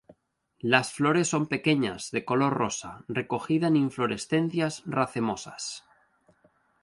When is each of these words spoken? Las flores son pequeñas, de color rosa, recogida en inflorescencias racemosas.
Las 0.61 0.91
flores 0.93 1.27
son 1.27 1.45
pequeñas, 1.45 2.09
de 2.09 2.25
color 2.25 2.53
rosa, 2.55 3.05
recogida 3.07 3.67
en 3.67 3.75
inflorescencias 3.75 4.81
racemosas. 4.87 5.83